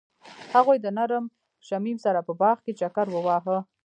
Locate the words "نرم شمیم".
0.97-1.97